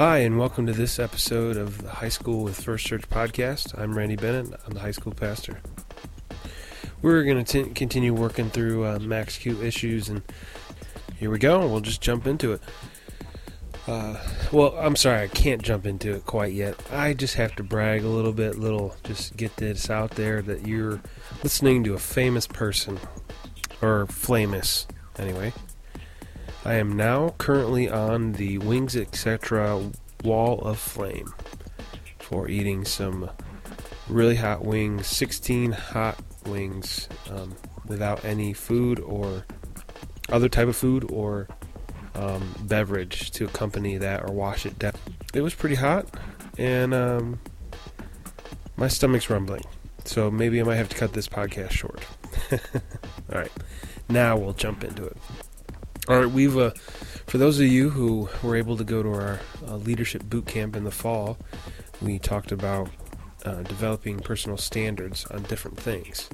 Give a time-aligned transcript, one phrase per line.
[0.00, 3.78] Hi, and welcome to this episode of the High School with First Church podcast.
[3.78, 4.58] I'm Randy Bennett.
[4.64, 5.60] I'm the high school pastor.
[7.02, 10.22] We're going to continue working through uh, Max Q issues, and
[11.18, 11.68] here we go.
[11.68, 12.62] We'll just jump into it.
[13.86, 14.16] Uh,
[14.50, 16.82] well, I'm sorry, I can't jump into it quite yet.
[16.90, 20.66] I just have to brag a little bit, little, just get this out there that
[20.66, 21.02] you're
[21.42, 22.98] listening to a famous person,
[23.82, 24.86] or famous,
[25.18, 25.52] anyway.
[26.64, 29.80] I am now currently on the Wings Etc.
[30.22, 31.32] Wall of Flame
[32.18, 33.30] for eating some
[34.08, 39.46] really hot wings, 16 hot wings um, without any food or
[40.28, 41.48] other type of food or
[42.14, 44.92] um, beverage to accompany that or wash it down.
[45.32, 46.06] It was pretty hot,
[46.58, 47.40] and um,
[48.76, 49.64] my stomach's rumbling.
[50.04, 52.04] So maybe I might have to cut this podcast short.
[52.52, 53.52] All right,
[54.10, 55.16] now we'll jump into it.
[56.10, 56.70] All right, we've uh,
[57.28, 59.38] for those of you who were able to go to our
[59.68, 61.38] uh, leadership boot camp in the fall,
[62.02, 62.90] we talked about
[63.44, 66.28] uh, developing personal standards on different things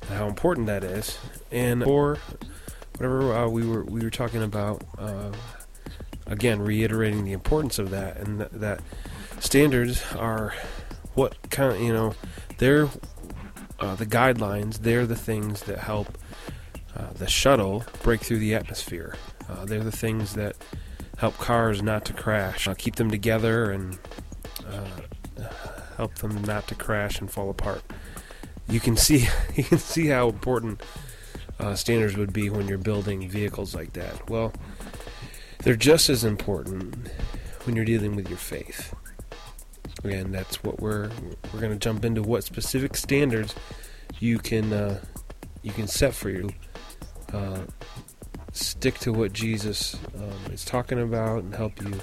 [0.00, 1.18] and how important that is.
[1.50, 2.16] And for
[2.96, 5.32] whatever uh, we were we were talking about, uh,
[6.26, 8.80] again reiterating the importance of that and th- that
[9.40, 10.54] standards are
[11.12, 12.14] what kind you know
[12.56, 12.88] they're
[13.78, 14.78] uh, the guidelines.
[14.78, 16.16] They're the things that help
[17.18, 19.16] the shuttle break through the atmosphere.
[19.48, 20.56] Uh, they're the things that
[21.18, 23.98] help cars not to crash, uh, keep them together, and
[24.66, 24.86] uh,
[25.96, 27.82] help them not to crash and fall apart.
[28.68, 30.82] You can see you can see how important
[31.58, 34.30] uh, standards would be when you're building vehicles like that.
[34.30, 34.52] Well,
[35.64, 37.10] they're just as important
[37.64, 38.94] when you're dealing with your faith.
[40.04, 41.10] Again, that's what we're
[41.52, 42.22] we're going to jump into.
[42.22, 43.54] What specific standards
[44.20, 45.00] you can uh,
[45.62, 46.50] you can set for you
[47.32, 47.60] uh,
[48.52, 51.94] stick to what Jesus um, is talking about and help you.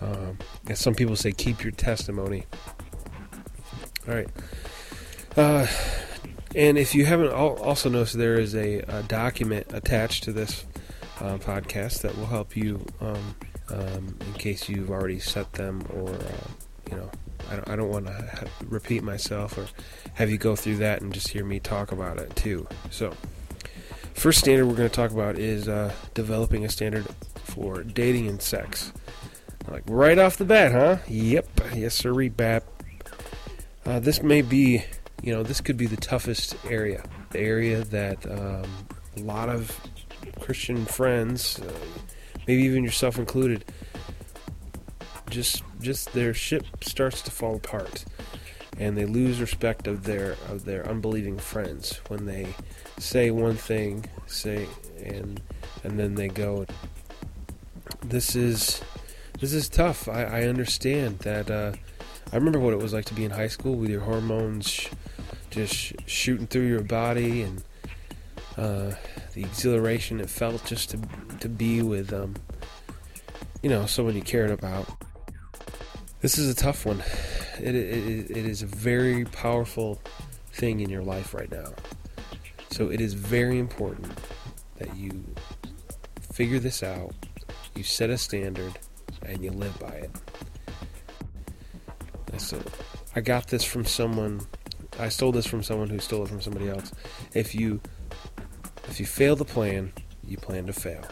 [0.00, 2.44] Um, as some people say, keep your testimony.
[4.08, 4.28] All right.
[5.36, 5.66] Uh,
[6.54, 10.64] and if you haven't also noticed, there is a, a document attached to this
[11.20, 13.34] uh, podcast that will help you um,
[13.68, 16.48] um in case you've already set them or, uh,
[16.90, 17.10] you know,
[17.50, 19.66] I don't, I don't want to repeat myself or
[20.14, 22.66] have you go through that and just hear me talk about it too.
[22.90, 23.14] So,
[24.16, 28.40] First standard we're going to talk about is uh, developing a standard for dating and
[28.40, 28.90] sex.
[29.68, 30.96] Like right off the bat, huh?
[31.06, 32.62] Yep, yes, sir, rebap.
[33.84, 34.82] Uh, this may be,
[35.22, 37.04] you know, this could be the toughest area.
[37.30, 38.64] The area that um,
[39.18, 39.78] a lot of
[40.40, 41.70] Christian friends, uh,
[42.48, 43.66] maybe even yourself included,
[45.28, 48.06] just just their ship starts to fall apart,
[48.78, 52.54] and they lose respect of their of their unbelieving friends when they
[52.98, 54.66] say one thing, say
[55.04, 55.40] and
[55.84, 56.66] and then they go.
[58.04, 58.82] This is
[59.40, 60.08] this is tough.
[60.08, 61.50] I, I understand that.
[61.50, 61.72] Uh,
[62.32, 64.88] I remember what it was like to be in high school with your hormones sh-
[65.50, 67.62] just sh- shooting through your body and
[68.56, 68.92] uh,
[69.34, 70.98] the exhilaration it felt just to
[71.40, 72.34] to be with um,
[73.62, 74.88] you know someone you cared about.
[76.20, 77.02] This is a tough one.
[77.60, 80.00] It, it, it is a very powerful
[80.52, 81.72] thing in your life right now.
[82.76, 84.12] So it is very important
[84.76, 85.24] that you
[86.20, 87.14] figure this out,
[87.74, 88.78] you set a standard,
[89.22, 90.10] and you live by it.
[92.36, 92.60] So
[93.14, 94.42] I got this from someone.
[94.98, 96.92] I stole this from someone who stole it from somebody else.
[97.32, 97.80] If you
[98.88, 101.02] if you fail the plan, you plan to fail.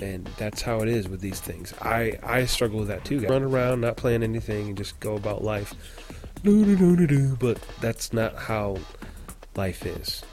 [0.00, 1.74] And that's how it is with these things.
[1.80, 3.20] I, I struggle with that too.
[3.20, 5.72] Run around, not plan anything, and just go about life.
[6.42, 8.78] But that's not how
[9.54, 10.24] life is.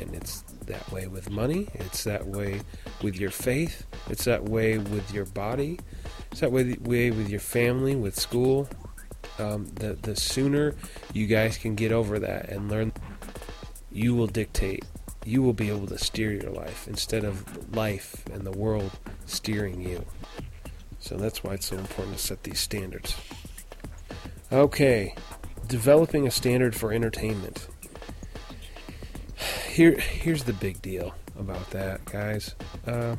[0.00, 2.60] And it's that way with money, it's that way
[3.02, 5.78] with your faith, it's that way with your body,
[6.30, 8.68] it's that way, way with your family, with school.
[9.38, 10.74] Um, the, the sooner
[11.12, 12.92] you guys can get over that and learn,
[13.90, 14.84] you will dictate,
[15.24, 18.90] you will be able to steer your life instead of life and the world
[19.26, 20.04] steering you.
[21.00, 23.14] So that's why it's so important to set these standards.
[24.50, 25.14] Okay,
[25.66, 27.68] developing a standard for entertainment
[29.76, 32.54] here here's the big deal about that, guys.
[32.86, 33.16] Uh,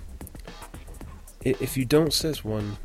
[1.42, 2.77] if you don't set one,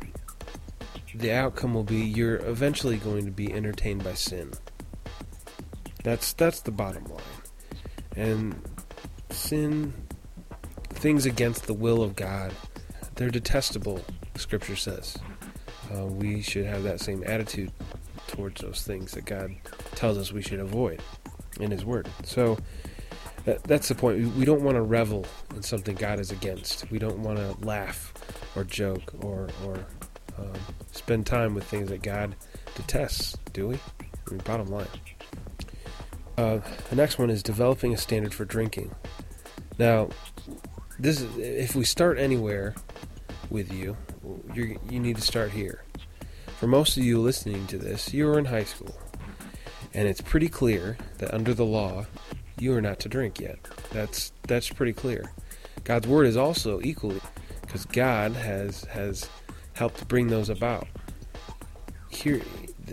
[1.15, 4.53] the outcome will be you're eventually going to be entertained by sin.
[6.05, 7.23] That's that's the bottom line.
[8.15, 8.63] And
[9.31, 9.95] sin,
[10.91, 12.53] things against the will of God,
[13.15, 14.05] they're detestable.
[14.37, 15.17] Scripture says
[15.97, 17.73] uh, we should have that same attitude
[18.27, 19.55] towards those things that God
[19.95, 21.01] tells us we should avoid
[21.59, 22.07] in His Word.
[22.23, 22.59] So
[23.45, 24.35] that, that's the point.
[24.37, 26.91] We don't want to revel in something God is against.
[26.91, 28.13] We don't want to laugh
[28.55, 29.87] or joke or, or
[30.39, 30.53] um,
[30.93, 32.37] spend time with things that God
[32.75, 33.75] detests, do we?
[34.01, 34.87] I mean, bottom line.
[36.39, 38.95] Uh, the next one is developing a standard for drinking.
[39.79, 40.09] Now,
[40.99, 42.75] this is, if we start anywhere
[43.51, 43.97] with you,
[44.55, 45.85] you you need to start here.
[46.59, 48.97] For most of you listening to this, you are in high school,
[49.93, 52.07] and it's pretty clear that under the law,
[52.63, 53.59] you are not to drink yet.
[53.91, 55.33] That's that's pretty clear.
[55.85, 57.21] God's word is also equally
[57.63, 59.29] because God has has
[59.73, 60.87] helped bring those about.
[62.09, 62.41] Here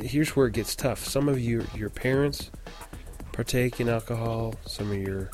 [0.01, 1.05] here's where it gets tough.
[1.05, 2.49] Some of you your parents
[3.31, 5.29] partake in alcohol, some of your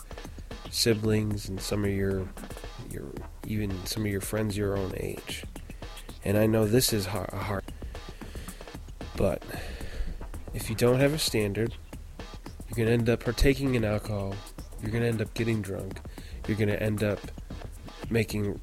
[0.69, 2.27] siblings and some of your
[2.91, 3.05] your
[3.47, 5.45] even some of your friends your own age.
[6.25, 7.63] And I know this is hard
[9.15, 9.43] but
[10.53, 11.73] if you don't have a standard,
[12.75, 14.35] you're going to end up partaking in alcohol.
[14.81, 15.99] You're going to end up getting drunk.
[16.45, 17.19] You're going to end up
[18.09, 18.59] making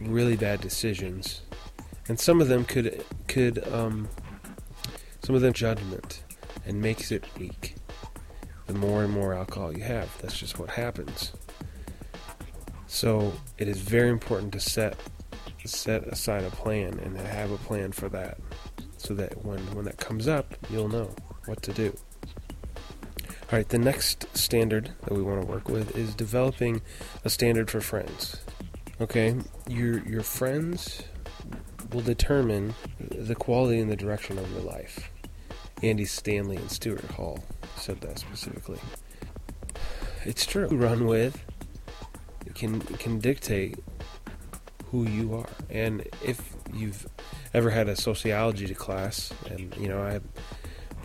[0.00, 1.40] really bad decisions.
[2.08, 4.08] And some of them could could um,
[5.24, 6.22] some of them judgment
[6.64, 7.74] and makes it weak.
[8.66, 11.32] The more and more alcohol you have, that's just what happens.
[12.86, 14.96] So it is very important to set
[15.64, 18.38] set aside a plan and have a plan for that
[18.96, 21.14] so that when, when that comes up, you'll know
[21.44, 21.92] what to do.
[23.50, 26.82] All right, the next standard that we want to work with is developing
[27.24, 28.44] a standard for friends.
[29.00, 29.36] Okay,
[29.66, 31.02] your your friends
[31.90, 35.10] will determine the quality and the direction of your life.
[35.82, 37.42] Andy Stanley and Stuart Hall
[37.76, 38.80] said that specifically.
[40.26, 40.66] It's true.
[40.66, 41.42] Run with
[42.54, 43.78] can can dictate
[44.90, 47.06] who you are, and if you've
[47.54, 50.20] ever had a sociology class, and you know, I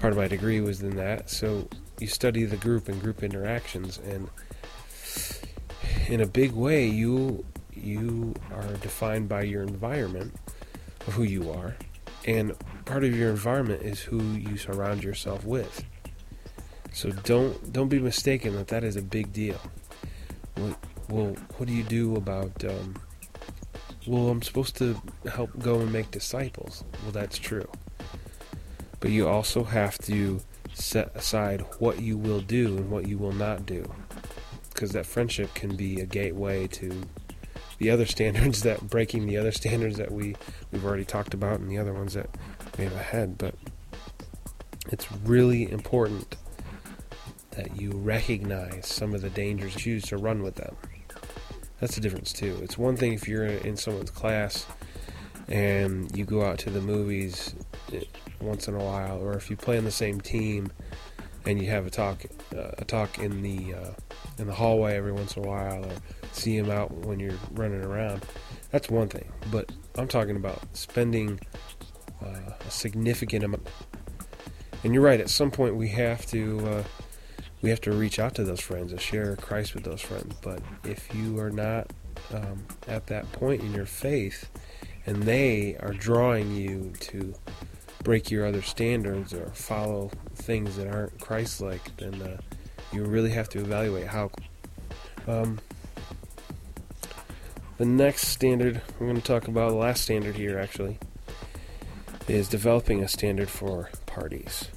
[0.01, 1.29] part of my degree was in that.
[1.29, 1.69] So
[1.99, 4.29] you study the group and group interactions, and
[6.07, 10.35] in a big way, you you are defined by your environment
[11.07, 11.75] of who you are,
[12.25, 12.55] and
[12.85, 15.83] part of your environment is who you surround yourself with.
[16.91, 19.59] So don't don't be mistaken that that is a big deal.
[20.57, 20.75] Well,
[21.09, 22.95] well what do you do about um,
[24.05, 25.01] well, I'm supposed to
[25.31, 26.83] help go and make disciples.
[27.03, 27.69] Well, that's true.
[28.99, 30.41] But you also have to
[30.73, 33.91] set aside what you will do and what you will not do.
[34.73, 37.03] Because that friendship can be a gateway to
[37.77, 40.35] the other standards that breaking the other standards that we,
[40.71, 42.29] we've already talked about and the other ones that
[42.77, 43.37] we have ahead.
[43.37, 43.55] But
[44.91, 46.35] it's really important
[47.51, 50.75] that you recognize some of the dangers, choose to run with them.
[51.79, 52.57] That's the difference too.
[52.61, 54.65] It's one thing if you're in someone's class
[55.47, 57.53] and you go out to the movies
[57.93, 58.03] eh,
[58.41, 60.71] once in a while, or if you play on the same team
[61.45, 62.23] and you have a talk,
[62.55, 63.91] uh, a talk in the uh,
[64.37, 65.95] in the hallway every once in a while, or
[66.31, 68.25] see him out when you're running around.
[68.71, 69.31] That's one thing.
[69.51, 71.39] But I'm talking about spending
[72.21, 73.67] uh, a significant amount.
[74.83, 75.21] And you're right.
[75.21, 76.83] At some point, we have to uh,
[77.61, 80.35] we have to reach out to those friends and share Christ with those friends.
[80.41, 81.91] But if you are not
[82.33, 84.49] um, at that point in your faith,
[85.05, 87.33] and they are drawing you to
[88.03, 92.37] break your other standards or follow things that aren't Christ-like, then uh,
[92.91, 94.31] you really have to evaluate how.
[95.27, 95.59] Um,
[97.77, 100.99] the next standard we're going to talk about, the last standard here actually,
[102.27, 104.69] is developing a standard for parties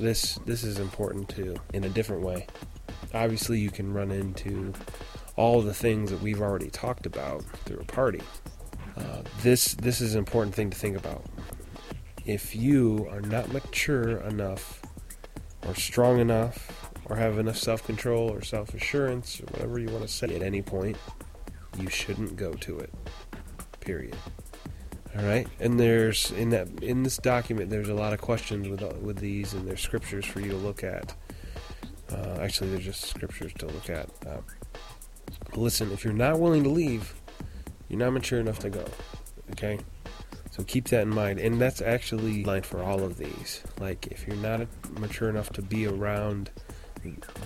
[0.00, 2.46] this this is important too in a different way.
[3.12, 4.72] Obviously, you can run into
[5.36, 8.22] all the things that we've already talked about through a party.
[8.96, 11.24] Uh, this this is an important thing to think about.
[12.26, 14.82] If you are not mature enough,
[15.66, 20.02] or strong enough, or have enough self control or self assurance, or whatever you want
[20.02, 20.96] to say at any point,
[21.78, 22.92] you shouldn't go to it.
[23.80, 24.16] Period.
[25.16, 28.80] All right, and there's in that in this document there's a lot of questions with
[29.00, 31.14] with these, and there's scriptures for you to look at.
[32.12, 34.08] Uh, actually, there's just scriptures to look at.
[34.26, 34.40] Uh,
[35.56, 37.14] listen, if you're not willing to leave,
[37.88, 38.84] you're not mature enough to go.
[39.52, 39.78] Okay,
[40.60, 43.62] so keep that in mind, and that's actually line for all of these.
[43.80, 44.66] Like, if you're not
[44.98, 46.50] mature enough to be around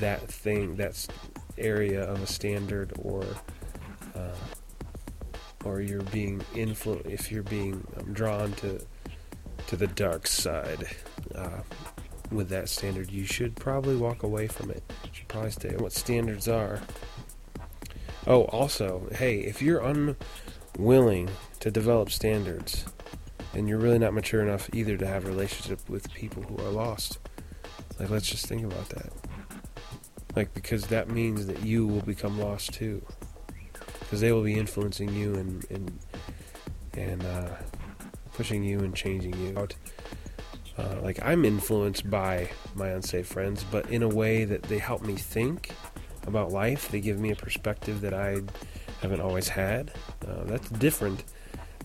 [0.01, 1.07] that thing, that
[1.57, 3.25] area of a standard or
[4.17, 4.35] uh,
[5.65, 8.85] or you're being influ- if you're being um, drawn to
[9.69, 10.85] to the dark side
[11.37, 11.61] uh,
[12.33, 14.83] with that standard, you should probably walk away from it.
[15.05, 15.77] You should probably stay.
[15.77, 16.81] What standards are?
[18.27, 19.83] Oh, also, hey, if you're
[20.77, 21.31] unwilling
[21.61, 22.87] to develop standards,
[23.55, 26.71] and you're really not mature enough either to have a relationship with people who are
[26.71, 27.19] lost,
[27.99, 29.13] like let's just think about that.
[30.37, 33.03] Like because that means that you will become lost too
[34.01, 35.99] because they will be influencing you and and
[36.95, 37.49] and uh,
[38.35, 39.75] pushing you and changing you out.
[40.77, 45.03] Uh, like I'm influenced by my unsafe friends, but in a way that they help
[45.03, 45.71] me think
[46.27, 46.89] about life.
[46.91, 48.43] They give me a perspective that I
[49.03, 49.93] haven't always had.
[50.27, 51.25] Uh, that's different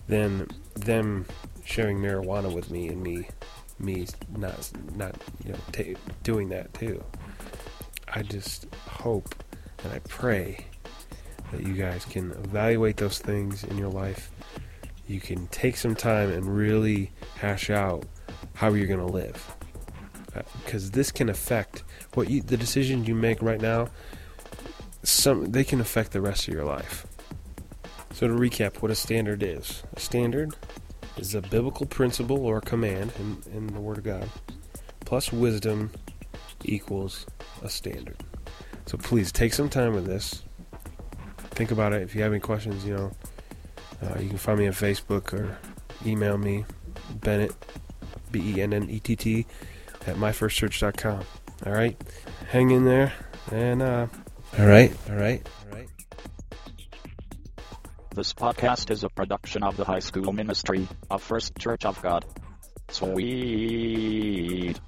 [0.08, 1.26] than them
[1.64, 3.28] sharing marijuana with me and me
[3.78, 5.14] me not not
[5.44, 7.02] you know t- doing that too.
[8.08, 9.34] I just hope
[9.84, 10.66] and I pray
[11.52, 14.30] that you guys can evaluate those things in your life.
[15.06, 18.04] You can take some time and really hash out
[18.54, 19.56] how you're going to live.
[20.64, 21.82] Because uh, this can affect
[22.14, 23.88] what you, the decisions you make right now.
[25.02, 27.06] Some they can affect the rest of your life.
[28.12, 30.54] So to recap, what a standard is: a standard
[31.16, 34.28] is a biblical principle or command in, in the Word of God,
[35.04, 35.90] plus wisdom
[36.64, 37.26] equals
[37.62, 38.16] a standard.
[38.86, 40.42] So please take some time with this.
[41.50, 42.02] Think about it.
[42.02, 43.12] If you have any questions, you know,
[44.02, 45.58] uh, you can find me on Facebook or
[46.06, 46.64] email me,
[47.16, 47.52] Bennett,
[48.30, 49.46] B E N N E T T,
[50.06, 51.22] at myfirstchurch.com.
[51.66, 52.00] All right?
[52.48, 53.12] Hang in there.
[53.52, 54.06] And, uh,
[54.58, 55.88] all right, all right, all right.
[58.20, 62.26] This podcast is a production of the High School Ministry of First Church of God.
[62.90, 64.78] Sweet.